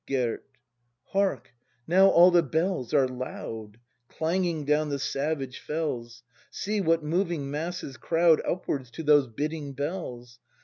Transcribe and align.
Gerd. 0.07 0.41
Hark; 1.09 1.51
now 1.85 2.07
all 2.07 2.31
the 2.31 2.41
bells 2.41 2.91
are 2.91 3.07
loud. 3.07 3.77
Clanging 4.09 4.65
down 4.65 4.89
the 4.89 4.97
savage 4.97 5.59
fells! 5.59 6.23
See, 6.49 6.81
what 6.81 7.03
moving 7.03 7.51
masses 7.51 7.97
crowd 7.97 8.41
Upwards 8.43 8.89
to 8.89 9.03
those 9.03 9.27
bidding 9.27 9.73
bells! 9.73 10.39